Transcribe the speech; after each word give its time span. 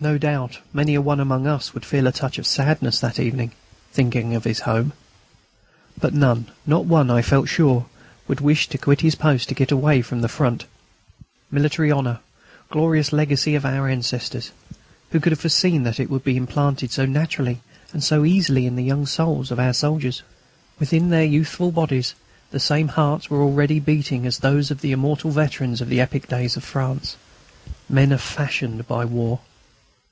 No 0.00 0.16
doubt 0.16 0.60
many 0.72 0.94
a 0.94 1.00
one 1.02 1.18
among 1.18 1.48
us 1.48 1.74
would 1.74 1.84
feel 1.84 2.06
a 2.06 2.12
touch 2.12 2.38
of 2.38 2.46
sadness 2.46 3.00
that 3.00 3.18
evening, 3.18 3.50
thinking 3.92 4.32
of 4.36 4.44
his 4.44 4.60
home. 4.60 4.92
But 6.00 6.14
none, 6.14 6.46
not 6.64 6.84
one, 6.84 7.10
I 7.10 7.20
felt 7.20 7.48
sure, 7.48 7.86
would 8.28 8.40
wish 8.40 8.68
to 8.68 8.78
quit 8.78 9.00
his 9.00 9.16
post 9.16 9.48
to 9.48 9.56
get 9.56 9.72
away 9.72 10.02
from 10.02 10.20
the 10.20 10.28
Front. 10.28 10.66
Military 11.50 11.90
honour! 11.90 12.20
glorious 12.70 13.12
legacy 13.12 13.56
of 13.56 13.64
our 13.66 13.88
ancestors! 13.88 14.52
Who 15.10 15.18
could 15.18 15.32
have 15.32 15.40
foreseen 15.40 15.82
that 15.82 15.98
it 15.98 16.10
would 16.10 16.22
be 16.22 16.36
implanted 16.36 16.92
so 16.92 17.04
naturally 17.04 17.60
and 17.92 18.04
so 18.04 18.24
easily 18.24 18.66
in 18.66 18.76
the 18.76 18.84
young 18.84 19.04
souls 19.04 19.50
of 19.50 19.58
our 19.58 19.72
soldiers? 19.74 20.22
Within 20.78 21.10
their 21.10 21.24
youthful 21.24 21.72
bodies 21.72 22.14
the 22.52 22.60
same 22.60 22.86
hearts 22.86 23.30
were 23.30 23.42
already 23.42 23.80
beating 23.80 24.26
as 24.28 24.38
those 24.38 24.70
of 24.70 24.80
the 24.80 24.92
immortal 24.92 25.32
veterans 25.32 25.80
of 25.80 25.88
the 25.88 26.00
epic 26.00 26.28
days 26.28 26.56
of 26.56 26.62
France. 26.62 27.16
Men 27.88 28.12
are 28.12 28.16
fashioned 28.18 28.86
by 28.86 29.04
war. 29.04 29.40